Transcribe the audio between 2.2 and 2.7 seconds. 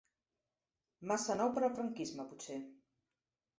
potser.